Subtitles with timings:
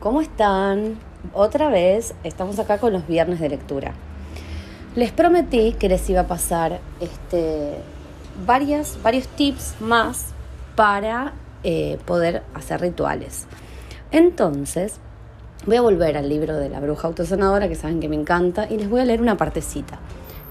[0.00, 0.98] ¿cómo están?
[1.34, 3.92] Otra vez estamos acá con los viernes de lectura.
[4.96, 7.74] Les prometí que les iba a pasar este,
[8.46, 10.28] varias, varios tips más
[10.74, 13.46] para eh, poder hacer rituales.
[14.10, 14.98] Entonces,
[15.66, 18.78] voy a volver al libro de la bruja autosanadora, que saben que me encanta, y
[18.78, 19.98] les voy a leer una partecita.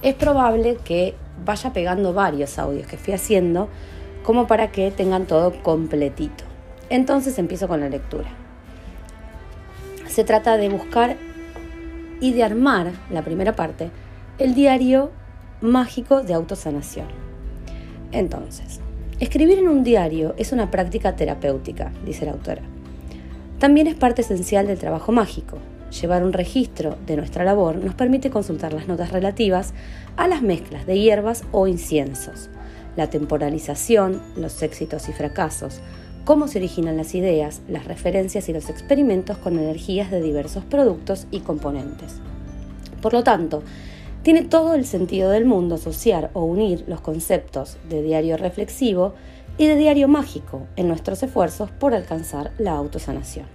[0.03, 3.67] Es probable que vaya pegando varios audios que fui haciendo,
[4.23, 6.43] como para que tengan todo completito.
[6.89, 8.29] Entonces empiezo con la lectura
[10.19, 11.15] se trata de buscar
[12.19, 13.89] y de armar, la primera parte,
[14.37, 15.11] el diario
[15.61, 17.05] mágico de autosanación.
[18.11, 18.81] Entonces,
[19.21, 22.63] escribir en un diario es una práctica terapéutica, dice la autora.
[23.59, 25.57] También es parte esencial del trabajo mágico.
[26.01, 29.73] Llevar un registro de nuestra labor nos permite consultar las notas relativas
[30.17, 32.49] a las mezclas de hierbas o inciensos,
[32.97, 35.79] la temporalización, los éxitos y fracasos,
[36.29, 41.25] cómo se originan las ideas, las referencias y los experimentos con energías de diversos productos
[41.31, 42.17] y componentes.
[43.01, 43.63] Por lo tanto,
[44.21, 49.15] tiene todo el sentido del mundo asociar o unir los conceptos de diario reflexivo
[49.57, 53.47] y de diario mágico en nuestros esfuerzos por alcanzar la autosanación.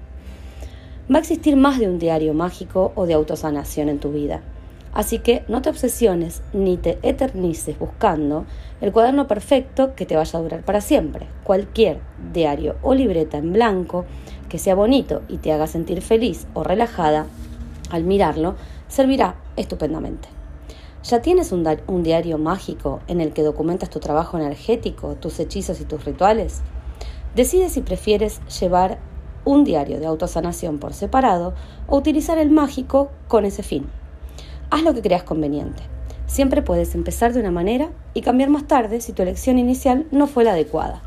[1.09, 4.43] Va a existir más de un diario mágico o de autosanación en tu vida,
[4.95, 8.47] Así que no te obsesiones ni te eternices buscando
[8.81, 11.27] el cuaderno perfecto que te vaya a durar para siempre.
[11.45, 12.01] Cualquier
[12.33, 14.05] diario o libreta en blanco
[14.49, 17.27] que sea bonito y te haga sentir feliz o relajada
[17.91, 18.57] al mirarlo
[18.89, 20.29] servirá estupendamente.
[21.05, 25.85] ¿Ya tienes un, diario mágico en el que documentas tu trabajo energético, tus hechizos y
[25.85, 26.63] tus rituales?
[27.35, 28.99] Decide si prefieres llevar
[29.45, 31.53] un diario de autosanación por separado
[31.89, 33.87] o utilizar el mágico con ese fin.
[34.71, 35.94] Haz lo que creas conveniente.
[36.35, 40.27] Siempre puedes empezar de una manera y cambiar más tarde si tu elección inicial no
[40.27, 41.01] fue la adecuada.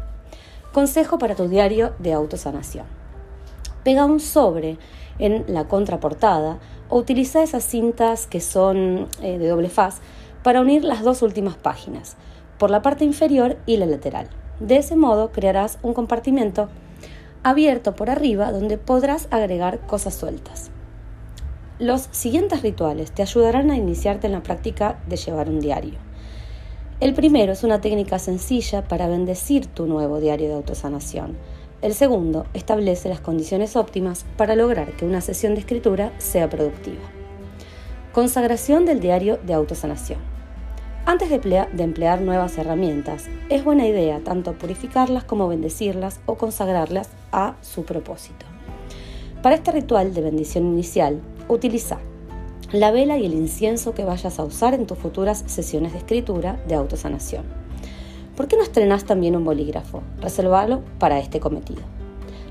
[0.71, 2.85] Consejo para tu diario de autosanación.
[3.83, 4.77] Pega un sobre
[5.19, 9.97] en la contraportada o utiliza esas cintas que son eh, de doble faz
[10.43, 12.15] para unir las dos últimas páginas,
[12.57, 14.29] por la parte inferior y la lateral.
[14.61, 16.69] De ese modo crearás un compartimento
[17.43, 20.71] abierto por arriba donde podrás agregar cosas sueltas.
[21.79, 25.99] Los siguientes rituales te ayudarán a iniciarte en la práctica de llevar un diario.
[26.99, 31.37] El primero es una técnica sencilla para bendecir tu nuevo diario de autosanación.
[31.83, 37.03] El segundo establece las condiciones óptimas para lograr que una sesión de escritura sea productiva.
[38.11, 40.17] Consagración del diario de autosanación.
[41.05, 47.55] Antes de, emplear nuevas herramientas, es buena idea tanto purificarlas como bendecirlas o consagrarlas a
[47.61, 48.47] su propósito.
[49.43, 51.99] Para este ritual de bendición inicial, Utiliza
[52.71, 56.59] la vela y el incienso que vayas a usar en tus futuras sesiones de escritura
[56.67, 57.45] de autosanación.
[58.35, 60.03] ¿Por qué no estrenas también un bolígrafo?
[60.21, 61.81] Reservalo para este cometido.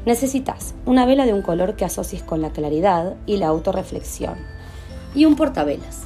[0.06, 4.36] Necesitas una vela de un color que asocies con la claridad y la autorreflexión
[5.14, 6.04] y un portavelas.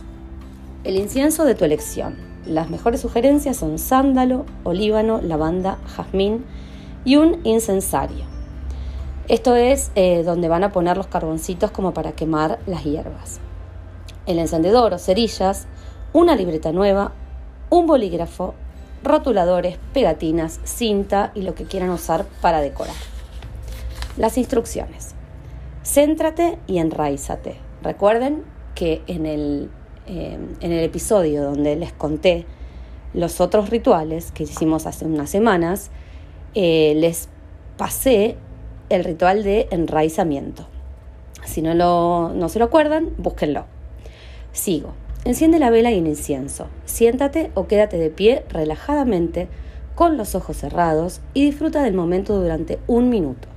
[0.83, 2.17] El incienso de tu elección.
[2.47, 6.45] Las mejores sugerencias son sándalo, olíbano, lavanda, jazmín
[7.05, 8.25] y un incensario.
[9.31, 13.39] Esto es eh, donde van a poner los carboncitos como para quemar las hierbas.
[14.27, 15.69] El encendedor o cerillas,
[16.13, 17.13] una libreta nueva,
[17.71, 18.55] un bolígrafo,
[19.05, 22.97] rotuladores, pegatinas, cinta y lo que quieran usar para decorar.
[24.17, 25.15] Las instrucciones.
[25.85, 27.55] Céntrate y enraízate.
[27.85, 28.43] Recuerden
[28.75, 29.71] que en el,
[30.09, 32.47] eh, en el episodio donde les conté
[33.15, 35.93] los otros rituales que hicimos hace unas semanas,
[36.57, 37.29] eh, les
[37.77, 38.37] pasé
[38.91, 40.67] el ritual de enraizamiento.
[41.47, 43.65] Si no, lo, no se lo acuerdan, búsquenlo.
[44.53, 44.93] Sigo.
[45.25, 46.69] Enciende la vela y el incienso.
[46.85, 49.49] Siéntate o quédate de pie relajadamente
[49.95, 53.49] con los ojos cerrados y disfruta del momento durante un minuto.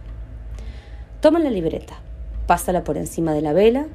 [1.21, 1.95] Toma la libreta,
[2.47, 3.87] pásala por encima de la vela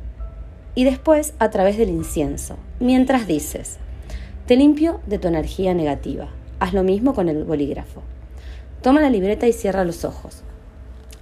[0.74, 3.78] y después a través del incienso, mientras dices,
[4.46, 6.28] te limpio de tu energía negativa.
[6.58, 8.02] Haz lo mismo con el bolígrafo.
[8.80, 10.42] Toma la libreta y cierra los ojos.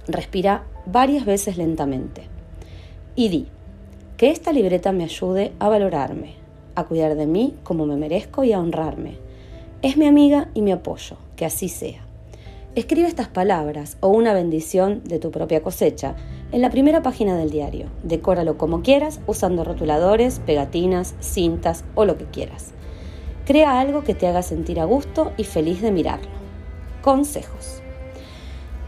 [0.07, 2.23] Respira varias veces lentamente
[3.15, 3.47] y di,
[4.15, 6.35] que esta libreta me ayude a valorarme,
[6.75, 9.17] a cuidar de mí como me merezco y a honrarme.
[9.81, 12.05] Es mi amiga y mi apoyo, que así sea.
[12.75, 16.15] Escribe estas palabras o una bendición de tu propia cosecha
[16.51, 17.87] en la primera página del diario.
[18.03, 22.73] Decóralo como quieras, usando rotuladores, pegatinas, cintas o lo que quieras.
[23.45, 26.29] Crea algo que te haga sentir a gusto y feliz de mirarlo.
[27.01, 27.81] Consejos.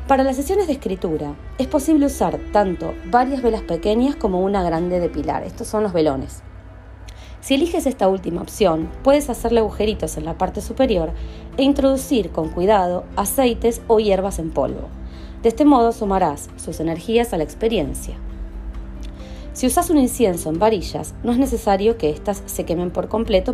[0.09, 4.99] Para las sesiones de escritura es posible usar tanto varias velas pequeñas como una grande
[4.99, 5.43] de pilar.
[5.43, 6.41] Estos son los velones.
[7.41, 11.11] Si eliges esta última opción, puedes hacerle agujeritos en la parte superior
[11.57, 14.87] e introducir con cuidado aceites o hierbas en polvo.
[15.43, 18.15] De este modo sumarás sus energías a la experiencia.
[19.53, 23.53] Si usas un incienso en varillas, no es necesario que éstas se quemen por completo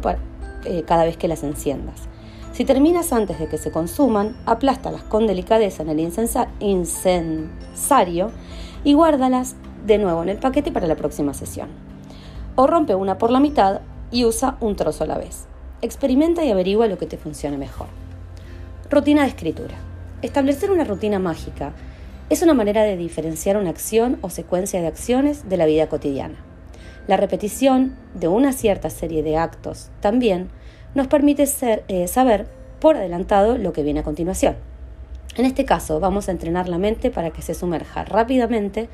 [0.63, 2.07] eh, cada vez que las enciendas.
[2.55, 5.99] Si terminas antes de que se consuman, aplástalas con delicadeza en el
[6.61, 8.31] incensario
[8.85, 11.67] y guárdalas de nuevo en el paquete para la próxima sesión.
[12.55, 15.47] O rompe una por la mitad y usa un trozo a la vez.
[15.81, 17.87] Experimenta y averigua lo que te funcione mejor.
[18.89, 19.75] Rutina de escritura.
[20.21, 21.73] Establecer una rutina mágica
[22.29, 26.37] es una manera de diferenciar una acción o secuencia de acciones de la vida cotidiana.
[27.05, 30.47] La repetición de una cierta serie de actos también
[30.95, 31.45] nos permite
[31.87, 32.47] eh, saber
[32.79, 34.55] por adelantado lo que viene a continuación.
[35.35, 38.87] En este caso, vamos a entrenar la mente para que se sumerja rápidamente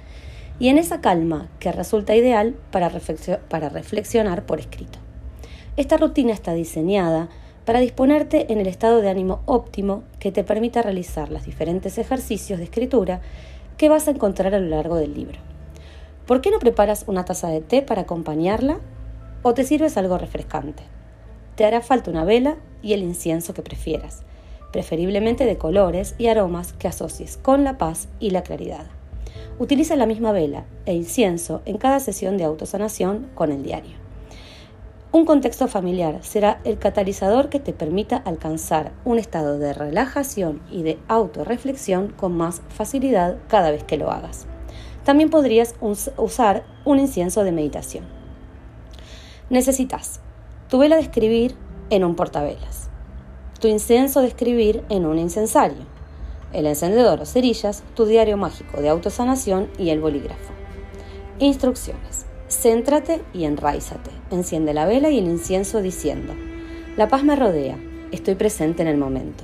[0.59, 4.99] y en esa calma que resulta ideal para, reflexionar por escrito.
[5.77, 7.29] Esta rutina está diseñada
[7.65, 12.57] para disponerte en el estado de ánimo óptimo que te permita realizar los diferentes ejercicios
[12.57, 13.21] de escritura
[13.77, 15.39] que vas a encontrar a lo largo del libro.
[16.25, 18.79] ¿Por qué no preparas una taza de té para acompañarla
[19.43, 20.83] o te sirves algo refrescante?
[21.55, 24.23] Te hará falta una vela y el incienso que prefieras,
[24.71, 28.85] preferiblemente de colores y aromas que asocies con la paz y la claridad.
[29.59, 34.01] Utiliza la misma vela e incienso en cada sesión de autosanación con el diario.
[35.13, 40.83] Un contexto familiar será el catalizador que te permita alcanzar un estado de relajación y
[40.83, 44.47] de autorreflexión con más facilidad cada vez que lo hagas.
[45.03, 48.05] También podrías usar un incienso de meditación.
[49.49, 50.21] Necesitas
[50.71, 51.53] tu vela de escribir
[51.89, 52.89] en un portavelas,
[53.59, 55.83] tu incienso de escribir en un incensario,
[56.53, 60.53] el encendedor o cerillas, tu diario mágico de autosanación y el bolígrafo.
[61.39, 62.25] Instrucciones.
[62.47, 64.11] Céntrate y enraízate.
[64.29, 66.35] Enciende la vela y el incienso diciendo,
[66.95, 67.77] La paz me rodea,
[68.13, 69.43] estoy presente en el momento.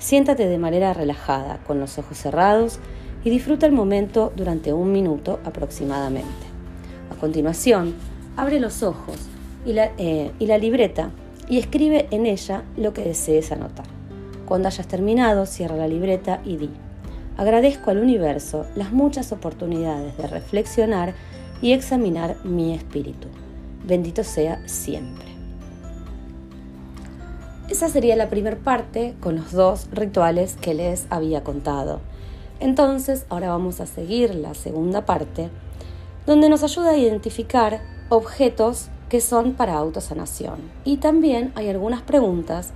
[0.00, 2.80] Siéntate de manera relajada, con los ojos cerrados,
[3.22, 6.46] y disfruta el momento durante un minuto aproximadamente.
[7.12, 7.94] A continuación,
[8.36, 9.28] abre los ojos
[9.66, 11.10] y la, eh, y la libreta
[11.48, 13.86] y escribe en ella lo que desees anotar.
[14.46, 16.70] Cuando hayas terminado, cierra la libreta y di,
[17.36, 21.14] agradezco al universo las muchas oportunidades de reflexionar
[21.60, 23.28] y examinar mi espíritu.
[23.84, 25.26] Bendito sea siempre.
[27.68, 32.00] Esa sería la primera parte con los dos rituales que les había contado.
[32.60, 35.50] Entonces, ahora vamos a seguir la segunda parte,
[36.26, 40.58] donde nos ayuda a identificar objetos que son para autosanación.
[40.84, 42.72] Y también hay algunas preguntas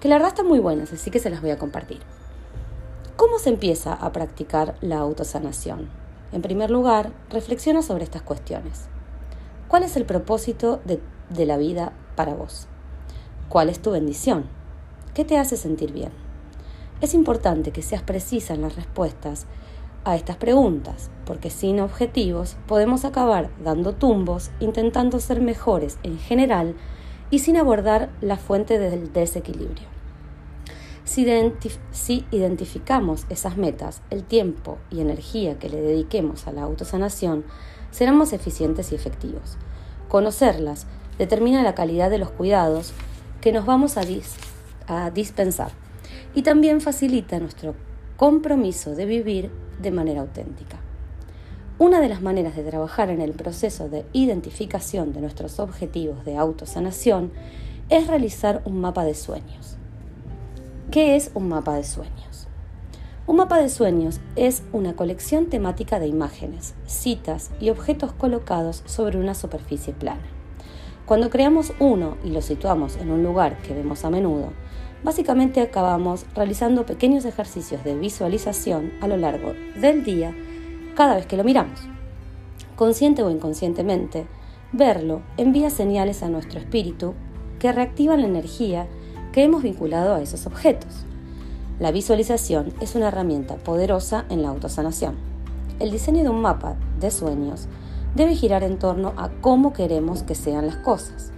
[0.00, 2.00] que la verdad están muy buenas, así que se las voy a compartir.
[3.16, 5.88] ¿Cómo se empieza a practicar la autosanación?
[6.32, 8.86] En primer lugar, reflexiona sobre estas cuestiones.
[9.66, 11.00] ¿Cuál es el propósito de,
[11.30, 12.68] de la vida para vos?
[13.48, 14.46] ¿Cuál es tu bendición?
[15.14, 16.12] ¿Qué te hace sentir bien?
[17.00, 19.46] Es importante que seas precisa en las respuestas
[20.04, 26.74] a estas preguntas, porque sin objetivos podemos acabar dando tumbos intentando ser mejores en general
[27.30, 29.86] y sin abordar la fuente del desequilibrio.
[31.04, 37.44] Si, identificamos esas metas, el tiempo y energía que le dediquemos a la autosanación
[37.90, 39.56] serán más eficientes y efectivos.
[40.08, 40.86] Conocerlas
[41.16, 42.92] determina la calidad de los cuidados
[43.40, 45.72] que nos vamos a dispensar
[46.34, 47.74] y también facilita nuestro
[48.16, 50.78] compromiso de vivir de manera auténtica.
[51.78, 56.36] Una de las maneras de trabajar en el proceso de identificación de nuestros objetivos de
[56.36, 57.30] autosanación
[57.88, 59.76] es realizar un mapa de sueños.
[60.90, 62.48] ¿Qué es un mapa de sueños?
[63.28, 69.18] Un mapa de sueños es una colección temática de imágenes, citas y objetos colocados sobre
[69.18, 70.26] una superficie plana.
[71.06, 74.52] Cuando creamos uno y lo situamos en un lugar que vemos a menudo,
[75.02, 80.34] básicamente acabamos realizando pequeños ejercicios de visualización a lo largo del día
[80.94, 81.80] cada vez que lo miramos.
[82.76, 84.26] Consciente o inconscientemente,
[84.72, 87.14] verlo envía señales a nuestro espíritu
[87.58, 88.86] que reactivan la energía
[89.32, 91.04] que hemos vinculado a esos objetos.
[91.78, 95.16] La visualización es una herramienta poderosa en la autosanación.
[95.78, 97.68] El diseño de un mapa de sueños
[98.16, 101.30] debe girar en torno a cómo queremos que sean las cosas.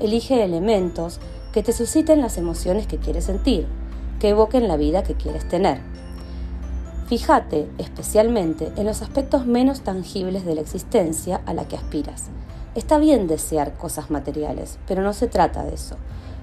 [0.00, 1.20] Elige elementos
[1.56, 3.66] que te susciten las emociones que quieres sentir,
[4.20, 5.80] que evoquen la vida que quieres tener.
[7.06, 12.24] Fíjate especialmente en los aspectos menos tangibles de la existencia a la que aspiras.
[12.74, 15.96] Está bien desear cosas materiales, pero no se trata de eso.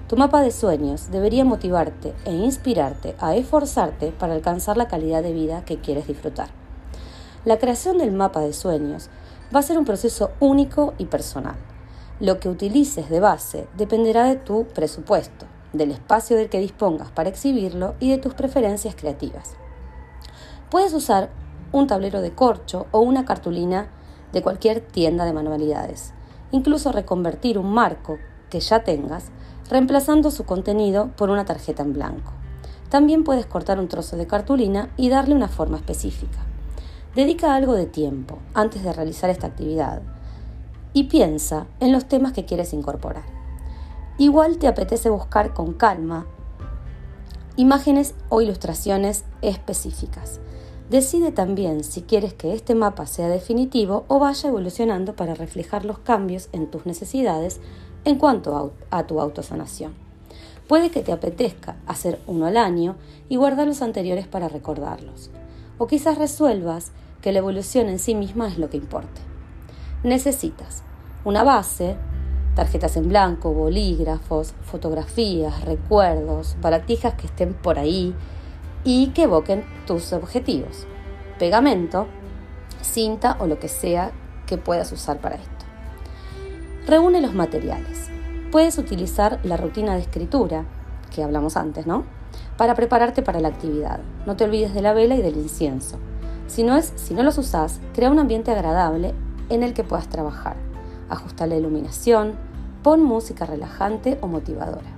[0.08, 5.32] Tu mapa de sueños debería motivarte e inspirarte a esforzarte para alcanzar la calidad de
[5.32, 6.48] vida que quieres disfrutar.
[7.44, 9.10] La creación del mapa de sueños
[9.54, 11.54] va a ser un proceso único y personal.
[12.20, 17.28] Lo que utilices de base dependerá de tu presupuesto, del espacio del que dispongas para
[17.28, 19.56] exhibirlo y de tus preferencias creativas.
[20.70, 21.30] Puedes usar
[21.72, 23.88] un tablero de corcho o una cartulina
[24.32, 26.12] de cualquier tienda de manualidades.
[26.52, 28.18] Incluso reconvertir un marco
[28.48, 29.30] que ya tengas,
[29.68, 32.32] reemplazando su contenido por una tarjeta en blanco.
[32.90, 36.38] También puedes cortar un trozo de cartulina y darle una forma específica.
[37.16, 40.00] Dedica algo de tiempo antes de realizar esta actividad
[40.94, 43.24] y piensa en los temas que quieres incorporar.
[44.16, 46.26] Igual te apetece buscar con calma
[47.56, 50.40] imágenes o ilustraciones específicas.
[50.90, 55.98] Decide también si quieres que este mapa sea definitivo o vaya evolucionando para reflejar los
[55.98, 57.60] cambios en tus necesidades
[58.04, 59.94] en cuanto a, tu autosanación.
[60.68, 62.96] Puede que te apetezca hacer uno al año
[63.28, 65.30] y guardar los anteriores para recordarlos.
[65.78, 69.33] O quizás resuelvas que la evolución en sí misma es lo que importe.
[70.04, 70.82] Necesitas
[71.24, 71.96] una base,
[72.54, 78.14] tarjetas en blanco, bolígrafos, fotografías, recuerdos, baratijas que estén por ahí
[78.84, 80.86] y que evoquen tus objetivos.
[81.38, 82.06] Pegamento,
[82.82, 84.12] cinta o lo que sea
[84.46, 85.64] que puedas usar para esto.
[86.86, 88.10] Reúne los materiales.
[88.52, 90.66] Puedes utilizar la rutina de escritura,
[91.14, 92.04] que hablamos antes, ¿no?
[92.58, 94.00] Para prepararte para la actividad.
[94.26, 95.98] No te olvides de la vela y del incienso.
[96.46, 99.14] Si no, es, si no los usas, crea un ambiente agradable
[99.48, 100.56] en el que puedas trabajar
[101.08, 102.34] ajusta la iluminación,
[102.82, 104.90] pon música relajante o motivadora.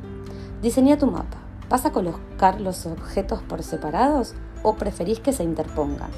[0.62, 1.38] Diseña tu mapa.
[1.68, 6.10] ¿Vas a colocar los objetos por separados o preferís que se interpongan?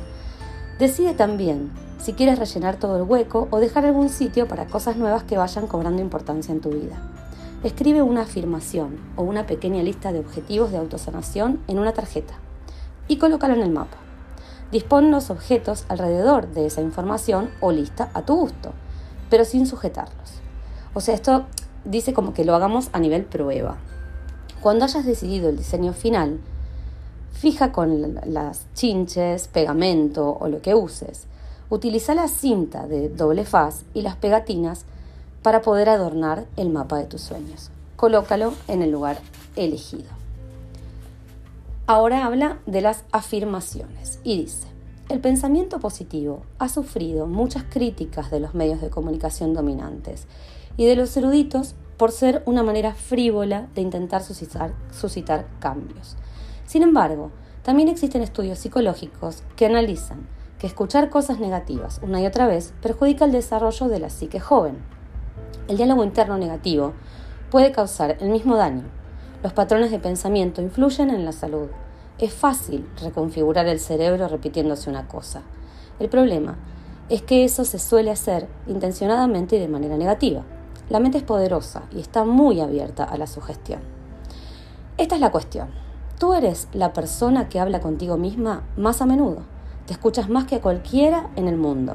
[0.78, 5.25] Decide también si quieres rellenar todo el hueco o dejar algún sitio para cosas nuevas
[5.25, 6.97] que vayan cobrando importancia en tu vida.
[7.64, 12.35] Escribe una afirmación o una pequeña lista de objetivos de autosanación en una tarjeta
[13.08, 13.97] y colócalo en el mapa.
[14.73, 18.73] Dispon los objetos alrededor de esa información o lista a tu gusto
[19.31, 20.41] pero sin sujetarlos.
[20.95, 21.45] O sea, esto
[21.85, 23.77] dice como que lo hagamos a nivel prueba.
[24.61, 26.41] Cuando hayas decidido el diseño final,
[27.33, 31.27] fija con las chinches, pegamento o lo que uses.
[31.71, 34.85] Utiliza la cinta de doble faz y las pegatinas
[35.43, 37.71] para poder adornar el mapa de tus sueños.
[37.97, 39.19] Colócalo en el lugar
[39.55, 40.18] elegido.
[41.90, 44.68] Ahora habla de las afirmaciones y dice,
[45.09, 50.26] el pensamiento positivo ha sufrido muchas críticas de los medios de comunicación dominantes
[50.76, 56.18] y de los eruditos por ser una manera frívola de intentar suscitar, cambios.
[56.66, 57.30] Sin embargo,
[57.62, 60.28] también existen estudios psicológicos que analizan
[60.59, 64.76] que escuchar cosas negativas una y otra vez perjudica el desarrollo de la psique joven.
[65.68, 66.92] El diálogo interno negativo
[67.50, 68.98] puede causar el mismo daño.
[69.42, 71.68] Los patrones de pensamiento influyen en la salud,
[72.18, 75.42] es fácil reconfigurar el cerebro repitiéndose una cosa.
[76.00, 76.57] El problema
[77.09, 80.42] es que eso se suele hacer intencionadamente y de manera negativa.
[80.90, 83.80] La mente es poderosa y está muy abierta a la sugestión.
[84.97, 85.68] Esta es la cuestión.
[86.18, 89.42] Tú eres la persona que habla contigo misma más a menudo.
[89.87, 91.95] Te escuchas más que a cualquiera en el mundo.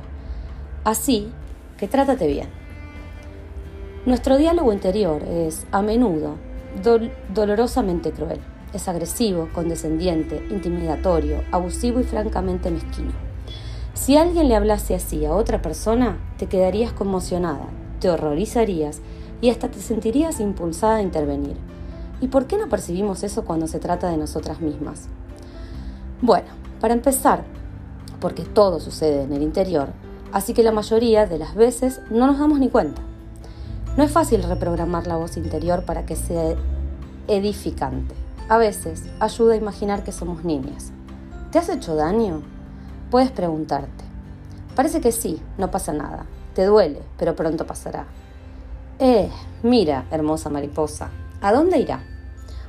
[0.85, 1.29] Así
[1.77, 2.47] que trátate bien.
[4.05, 6.35] Nuestro diálogo interior es a menudo
[7.34, 8.39] dolorosamente cruel.
[8.74, 13.12] Es agresivo, condescendiente, intimidatorio, abusivo y francamente mezquino.
[13.94, 17.68] Si alguien le hablase así a otra persona, te quedarías conmocionada,
[18.00, 19.01] te horrorizarías
[19.42, 21.58] y hasta te sentirías impulsada a intervenir.
[22.20, 25.08] ¿Y por qué no percibimos eso cuando se trata de nosotras mismas?
[26.22, 26.48] Bueno,
[26.80, 27.44] para empezar,
[28.20, 29.89] porque todo sucede en el interior,
[30.32, 33.01] así que la mayoría de las veces no nos damos ni cuenta.
[33.95, 36.55] No es fácil reprogramar la voz interior para que sea
[37.27, 38.15] edificante.
[38.50, 40.91] A veces ayuda a imaginar que somos niñas.
[41.51, 42.41] ¿Te has hecho daño?
[43.12, 44.03] Puedes preguntarte.
[44.75, 46.25] Parece que sí, no pasa nada.
[46.55, 48.07] Te duele, pero pronto pasará.
[48.97, 49.29] Eh,
[49.62, 52.03] mira, hermosa mariposa, ¿a dónde irá?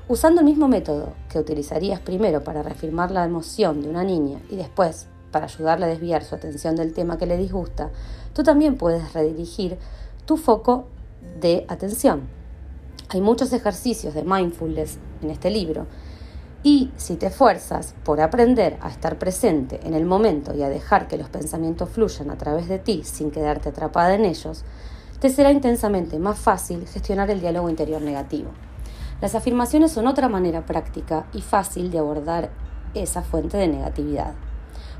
[0.08, 4.56] Usando el mismo método que utilizarías primero para reafirmar la emoción de una niña y
[4.56, 7.88] después para ayudarle a desviar su atención del tema que le disgusta,
[8.34, 9.78] tú también puedes redirigir
[10.26, 10.88] tu foco
[11.40, 12.28] de atención
[13.14, 15.86] hay muchos ejercicios de mindfulness en este libro
[16.62, 21.06] y si te esfuerzas por aprender a estar presente en el momento y a dejar
[21.06, 24.64] que los pensamientos fluyan a través de ti sin quedarte atrapada en ellos,
[25.20, 28.50] te será intensamente más fácil gestionar el diálogo interior negativo.
[29.20, 32.50] Las afirmaciones son otra manera práctica y fácil de abordar
[32.94, 34.32] esa fuente de negatividad.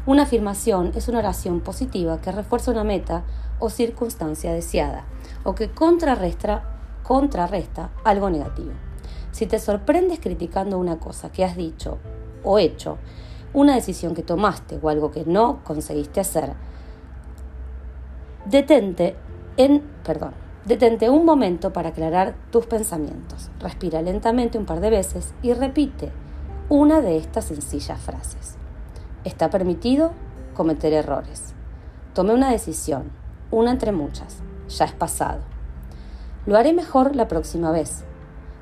[0.07, 3.25] Una afirmación es una oración positiva que refuerza una meta
[3.59, 5.05] o circunstancia deseada
[5.45, 6.75] o que contrarresta
[7.05, 8.73] contrarresta algo negativo.
[9.31, 11.99] Si te sorprendes criticando una cosa que has dicho
[12.43, 12.99] o hecho,
[13.53, 16.55] una decisión que tomaste o algo que no conseguiste hacer,
[18.47, 19.17] detente
[19.57, 20.33] en, perdón,
[20.65, 23.51] detente un momento para aclarar tus pensamientos.
[23.61, 26.11] Respira lentamente un par de veces y repite
[26.69, 28.57] una de estas sencillas frases.
[29.25, 30.13] Está permitido
[30.55, 31.55] cometer errores.
[32.15, 33.11] Tomé una decisión,
[33.51, 34.43] una entre muchas,
[34.79, 35.41] ya es pasado.
[36.47, 38.05] Lo haré mejor la próxima vez.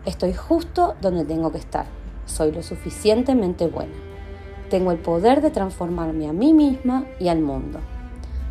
[0.04, 1.87] Estoy justo donde tengo que estar.
[2.26, 3.95] Soy lo suficientemente buena.
[4.71, 7.81] Tengo el poder de transformarme a mí misma y al mundo.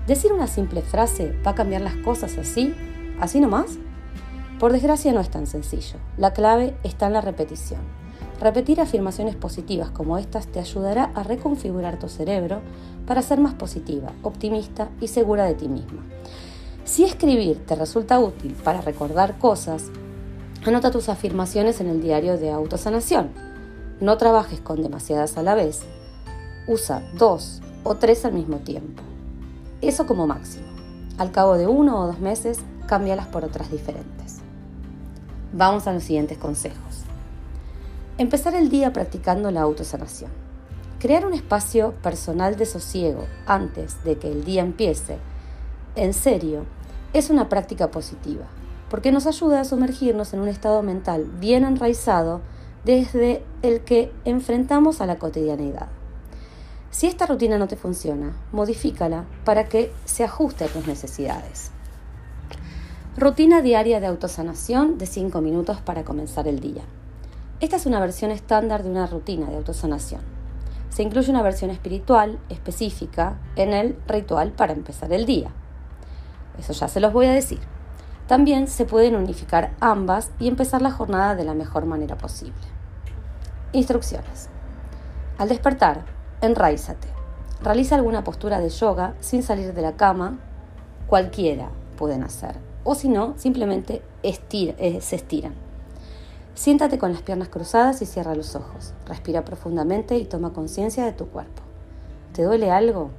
[0.08, 2.76] Decir una simple frase va a cambiar las cosas así,
[3.20, 3.78] así nomás.
[4.60, 5.98] Por desgracia no es tan sencillo.
[6.18, 7.82] La clave está en la repetición.
[8.40, 12.62] Repetir afirmaciones positivas como estas te ayudará a reconfigurar tu cerebro
[13.06, 16.04] para ser más positiva, optimista y segura de ti misma.
[16.84, 19.92] Si escribir te resulta útil para recordar cosas,
[20.66, 23.30] anota tus afirmaciones en el diario de autosanación.
[24.00, 25.82] No trabajes con demasiadas a la vez.
[26.68, 29.04] Usa dos o tres al mismo tiempo.
[29.82, 30.66] Eso como máximo.
[31.18, 34.40] Al cabo de uno o dos meses, cámbialas por otras diferentes.
[35.54, 37.04] Vamos a los siguientes consejos.
[38.18, 40.32] Empezar el día practicando la autosanación.
[41.00, 45.18] Crear un espacio personal de sosiego antes de que el día empiece,
[45.96, 46.66] en serio,
[47.14, 48.46] es una práctica positiva,
[48.90, 52.42] porque nos ayuda a sumergirnos en un estado mental bien enraizado
[52.86, 55.90] desde el que enfrentamos a la cotidianidad.
[56.90, 61.72] Si esta rutina no te funciona, modifícala para que se ajuste a tus necesidades.
[63.18, 66.84] Rutina diaria de autosanación de 5 minutos para comenzar el día.
[67.60, 70.22] Esta es una versión estándar de una rutina de autosanación.
[70.90, 75.52] Se incluye una versión espiritual específica en el ritual para empezar el día.
[76.60, 77.60] Eso ya se los voy a decir.
[78.28, 82.54] También se pueden unificar ambas y empezar la jornada de la mejor manera posible.
[83.74, 84.50] Instrucciones.
[85.38, 86.06] Al despertar,
[86.42, 87.08] enraízate.
[87.62, 90.40] Realiza alguna postura de yoga sin salir de la cama.
[91.08, 92.56] Cualquiera pueden hacer.
[92.84, 95.54] O si no, simplemente eh, se estiran.
[96.56, 98.94] Siéntate con las piernas cruzadas y cierra los ojos.
[99.06, 101.62] Respira profundamente y toma conciencia de tu cuerpo.
[102.34, 103.12] ¿Te duele algo?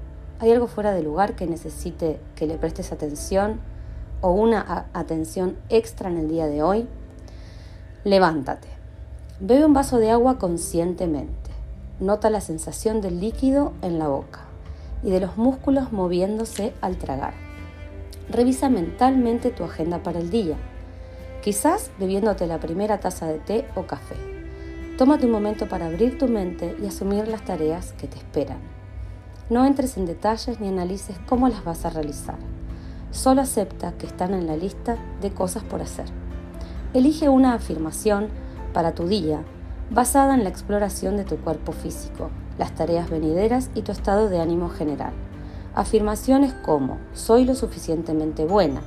[0.43, 3.61] ¿Hay algo fuera de lugar que necesite que le prestes atención
[4.23, 6.89] o una atención extra en el día de hoy?
[8.03, 8.67] Levántate.
[9.39, 11.53] Bebe un vaso de agua conscientemente.
[12.01, 14.41] Nota la sensación del líquido en la boca
[15.05, 17.35] y de los músculos moviéndose al tragar.
[18.29, 20.57] Revisa mentalmente tu agenda para el día
[21.41, 24.17] quizás bebiéndote la primera taza de té o café.
[24.99, 28.82] Tómate un momento para abrir tu mente y asumir las tareas que te esperan.
[29.51, 32.37] No entres en detalles ni analices cómo las vas a realizar.
[33.11, 36.07] Solo acepta que están en la lista de cosas por hacer.
[36.95, 38.29] Elige una afirmación
[38.73, 39.43] para tu día
[39.91, 44.41] basada en la exploración de tu cuerpo físico, las tareas venideras y tu estado de
[44.41, 45.13] ánimo general.
[45.75, 48.81] Afirmaciones como soy lo suficientemente buena,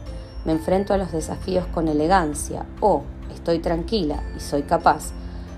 [0.45, 5.11] me enfrento a los desafíos con elegancia o estoy tranquila y soy capaz,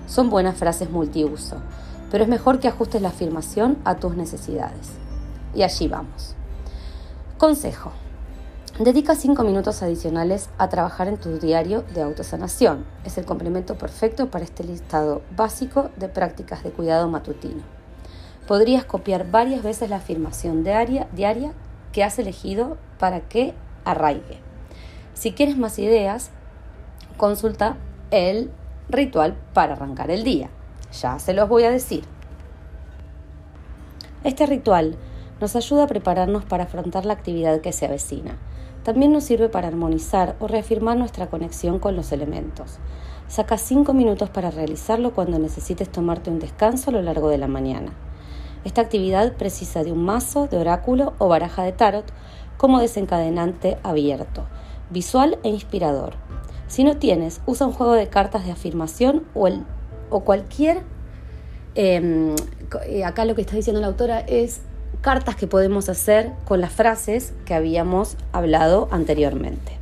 [0.06, 1.56] son buenas frases multiuso,
[2.10, 4.92] pero es mejor que ajustes la afirmación a tus necesidades.
[5.54, 6.34] Y allí vamos.
[7.38, 7.92] Consejo.
[8.78, 12.84] Dedica 5 minutos adicionales a trabajar en tu diario de autosanación.
[13.04, 17.62] Es el complemento perfecto para este listado básico de prácticas de cuidado matutino.
[18.46, 21.52] Podrías copiar varias veces la afirmación diaria, diaria
[21.92, 24.40] que has elegido para que arraigue.
[25.14, 26.30] Si quieres más ideas,
[27.16, 27.76] consulta
[28.12, 28.50] el
[28.88, 30.50] ritual para arrancar el día.
[30.92, 32.04] Ya se los voy a decir.
[34.24, 34.96] Este ritual
[35.40, 38.36] nos ayuda a prepararnos para afrontar la actividad que se avecina.
[38.82, 42.78] También nos sirve para armonizar o reafirmar nuestra conexión con los elementos.
[43.28, 47.48] Saca 5 minutos para realizarlo cuando necesites tomarte un descanso a lo largo de la
[47.48, 47.92] mañana.
[48.64, 52.06] Esta actividad precisa de un mazo de oráculo o baraja de tarot
[52.56, 54.44] como desencadenante abierto
[54.90, 56.14] visual e inspirador.
[56.66, 59.64] Si no tienes, usa un juego de cartas de afirmación o, el,
[60.10, 60.82] o cualquier...
[61.74, 62.34] Em,
[62.86, 64.60] eh, acá lo que está diciendo la autora es
[65.00, 69.78] cartas que podemos hacer con las frases que habíamos hablado anteriormente.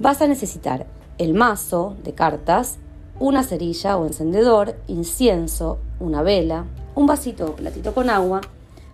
[0.00, 0.86] Vas a necesitar
[1.18, 2.78] el mazo de cartas,
[3.20, 8.40] una cerilla o encendedor, incienso, una vela, un vasito o platito con agua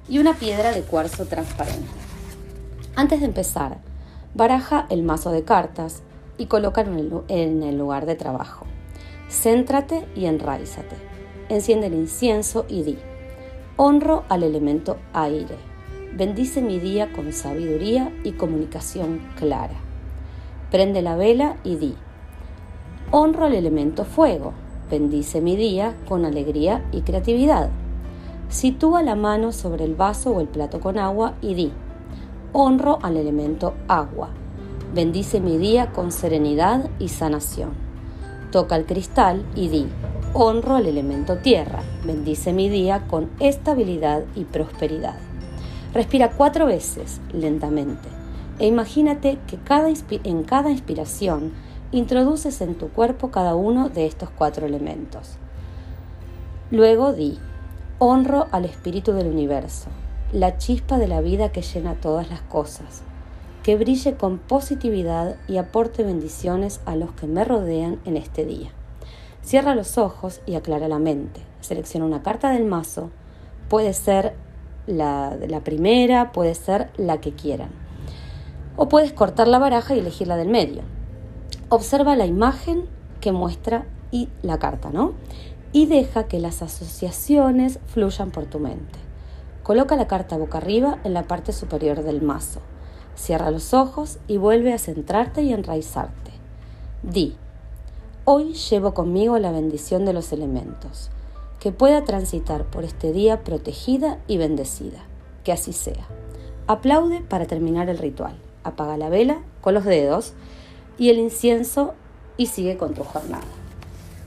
[0.09, 1.89] y una piedra de cuarzo transparente.
[2.95, 3.79] Antes de empezar,
[4.37, 6.03] Baraja el mazo de cartas
[6.39, 8.67] y colócalo en el lugar de trabajo.
[9.29, 10.97] Céntrate y enraízate.
[11.49, 12.99] Enciende el incienso y di,
[13.77, 15.57] honro al elemento aire.
[16.17, 19.75] Bendice mi día con sabiduría y comunicación clara.
[20.71, 21.95] Prende la vela y di,
[23.11, 24.53] honro al elemento fuego.
[24.91, 27.71] Bendice mi día con alegría y creatividad.
[28.49, 31.73] Sitúa la mano sobre el vaso o el plato con agua y di,
[32.53, 34.31] honro al elemento agua.
[34.95, 37.84] Bendice mi día con serenidad y sanación.
[38.55, 39.89] Toca el cristal y di,
[40.33, 41.83] honro al elemento tierra.
[42.05, 45.17] Bendice mi día con estabilidad y prosperidad.
[45.93, 48.09] Respira cuatro veces lentamente.
[48.61, 51.53] e imagínate que cada en cada inspiración
[51.91, 55.31] introduces en tu cuerpo cada uno de estos cuatro elementos.
[56.71, 57.41] Luego di,
[57.99, 59.89] honro al espíritu del universo,
[60.33, 63.03] la chispa de la vida que llena todas las cosas,
[63.65, 68.69] que brille con positividad y aporte bendiciones a los que me rodean en este día.
[69.43, 71.41] Cierra los ojos y aclara la mente.
[71.63, 73.11] Selecciona una carta del mazo,
[73.71, 74.35] puede ser
[74.87, 77.71] la, la primera, puede ser la que quieran.
[78.77, 80.83] O puedes cortar la baraja y elegir la del medio.
[81.71, 82.85] Observa la imagen
[83.23, 85.15] que muestra y la carta, ¿no?
[85.73, 88.99] Y deja que las asociaciones fluyan por tu mente.
[89.63, 92.61] Coloca la carta boca arriba en la parte superior del mazo.
[93.17, 96.33] Cierra los ojos y vuelve a centrarte y enraizarte.
[97.03, 97.37] Di,
[98.25, 101.11] hoy llevo conmigo la bendición de los elementos,
[101.61, 105.05] que pueda transitar por este día protegida y bendecida.
[105.45, 106.07] Que así sea.
[106.67, 108.37] Aplaude para terminar el ritual.
[108.63, 110.33] Apaga la vela con los dedos
[110.99, 111.95] y el incienso
[112.37, 113.45] y sigue con tu jornada.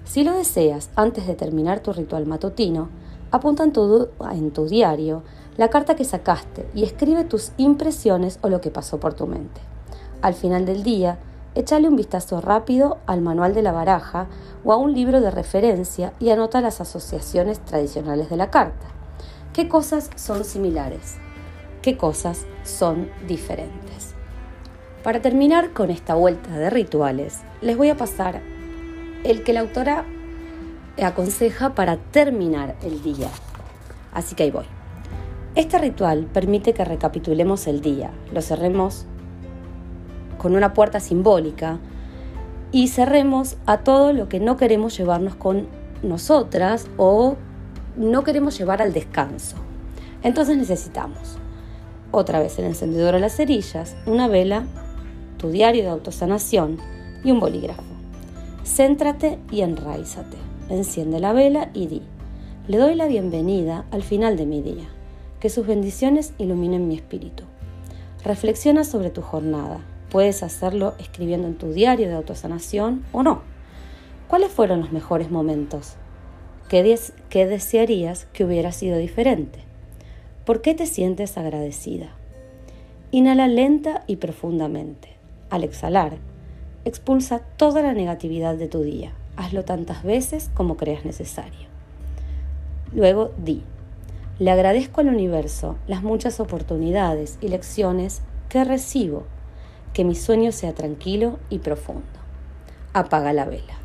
[0.06, 2.90] Si lo deseas, antes de terminar tu ritual matutino,
[3.32, 5.24] apunta en tu, en tu diario
[5.58, 9.62] la carta que sacaste y escribe tus impresiones o lo que pasó por tu mente.
[10.22, 11.18] Al final del día,
[11.56, 14.28] échale un vistazo rápido al manual de la baraja
[14.64, 18.88] o a un libro de referencia y anota las asociaciones tradicionales de la carta.
[19.54, 21.18] ¿Qué cosas son similares?
[21.82, 24.14] ¿Qué cosas son diferentes?
[25.04, 28.42] Para terminar con esta vuelta de rituales, les voy a pasar
[29.24, 30.06] el que la autora
[31.06, 33.30] aconseja para terminar el día.
[34.14, 34.66] Así que ahí voy.
[35.56, 39.06] Este ritual permite que recapitulemos el día, lo cerremos
[40.38, 41.80] con una puerta simbólica
[42.72, 45.68] y cerremos a todo lo que no queremos llevarnos con
[46.04, 47.38] nosotras o
[47.96, 49.56] no queremos llevar al descanso.
[50.22, 51.38] Entonces necesitamos
[52.12, 54.64] otra vez el encendedor a las cerillas, una vela
[55.38, 56.78] tu diario de autosanación
[57.24, 57.84] y un bolígrafo.
[58.66, 60.47] Céntrate y enraízate.
[60.70, 62.02] Enciende la vela y di,
[62.68, 64.84] le doy la bienvenida al final de mi día.
[65.40, 67.46] Que sus bendiciones iluminen mi espíritu.
[68.26, 69.80] Reflexiona sobre tu jornada.
[70.10, 73.44] Puedes hacerlo escribiendo en tu diario de autosanación o no.
[74.28, 75.94] ¿Cuáles fueron los mejores momentos?
[76.68, 77.00] ¿Qué,
[77.30, 79.60] ¿Qué, desearías que hubiera sido diferente?
[80.46, 82.10] ¿Por qué te sientes agradecida?
[83.12, 85.14] Inhala lenta y profundamente.
[85.50, 86.18] Al exhalar,
[86.84, 89.14] expulsa toda la negatividad de tu día.
[89.38, 91.68] Hazlo tantas veces como creas necesario.
[92.92, 93.64] Luego di,
[94.40, 99.26] le agradezco al universo las muchas oportunidades y lecciones que recibo.
[99.94, 102.04] Que mi sueño sea tranquilo y profundo.
[102.94, 103.78] Apaga la vela.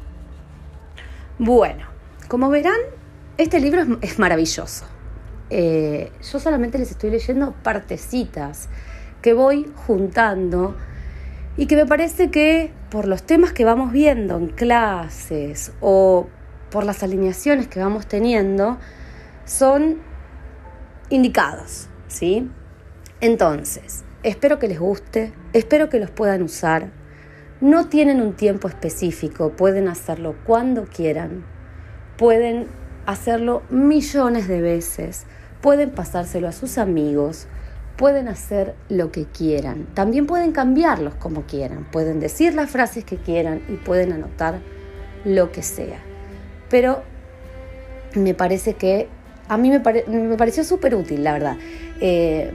[1.38, 1.86] Bueno,
[2.28, 2.78] como verán,
[3.38, 4.84] este libro es, maravilloso.
[5.48, 8.68] Eh, yo solamente les estoy leyendo partecitas
[9.22, 10.76] que voy juntando
[11.56, 16.28] y que me parece que por los temas que vamos viendo en clases o
[16.70, 18.78] por las alineaciones que vamos teniendo,
[19.44, 19.98] son
[21.10, 22.50] indicados, ¿sí?
[23.20, 26.90] Entonces, espero que les guste, espero que los puedan usar.
[27.60, 31.44] No tienen un tiempo específico, pueden hacerlo cuando quieran,
[32.16, 32.66] pueden
[33.06, 35.26] hacerlo millones de veces,
[35.60, 37.46] pueden pasárselo a sus amigos,
[38.02, 39.86] pueden hacer lo que quieran.
[39.94, 41.86] También pueden cambiarlos como quieran.
[41.92, 44.58] Pueden decir las frases que quieran y pueden anotar
[45.24, 46.00] lo que sea.
[46.68, 47.04] Pero
[48.16, 49.06] me parece que
[49.46, 49.78] a mí me,
[50.36, 51.58] pareció súper útil, la verdad.
[52.00, 52.50] Eh,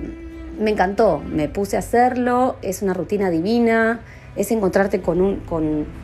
[0.60, 4.02] me encantó, me puse a hacerlo, es una rutina divina,
[4.36, 5.40] es encontrarte con,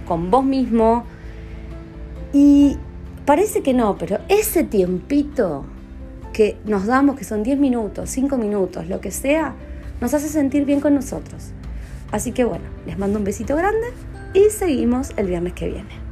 [0.07, 1.03] vos mismo.
[2.31, 2.77] Y
[3.25, 5.65] parece que no, pero ese tiempito
[6.33, 9.53] que nos damos, que son 10 minutos, 5 minutos, lo que sea,
[10.01, 11.51] nos hace sentir bien con nosotros.
[12.11, 13.87] Así que bueno, les mando un besito grande
[14.33, 16.02] y seguimos el viernes que viene.